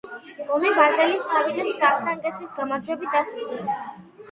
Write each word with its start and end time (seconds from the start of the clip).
ომი 0.53 0.71
ბაზელის 0.79 1.27
ზავით 1.33 1.59
და 1.59 1.67
საფრანგეთის 1.83 2.57
გამარჯვებით 2.59 3.17
დასრულდა. 3.21 3.81